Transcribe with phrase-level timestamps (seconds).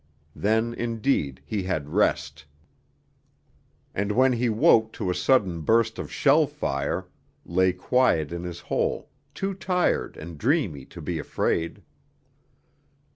[0.35, 2.45] Then indeed he had rest;
[3.93, 7.07] and when he woke to a sudden burst of shell fire,
[7.45, 11.83] lay quiet in his hole, too tired and dreamy to be afraid.